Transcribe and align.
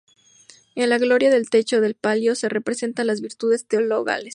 En 0.73 0.89
la 0.89 0.97
gloria 0.97 1.29
del 1.29 1.51
techo 1.51 1.79
del 1.79 1.93
palio 1.93 2.33
se 2.33 2.49
representan 2.49 3.05
las 3.05 3.21
Virtudes 3.21 3.67
Teologales. 3.67 4.29